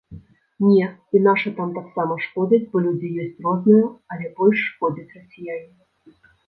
Не, 0.67 0.87
і 1.17 1.21
нашы 1.27 1.49
там 1.59 1.69
таксама 1.77 2.17
шкодзяць, 2.25 2.63
бо 2.73 2.77
людзі 2.89 3.13
ёсць 3.27 3.41
розныя, 3.49 3.85
але 4.17 4.35
больш 4.43 4.67
шкодзяць 4.73 5.11
расіяне. 5.21 6.25